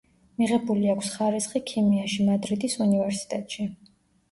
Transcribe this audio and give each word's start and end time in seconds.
მიღებული 0.43 0.89
აქვს 0.93 1.09
ხარისხი 1.17 1.61
ქიმიაში 1.73 2.27
მადრიდის 2.33 2.81
უნივერსიტეტში. 2.89 3.71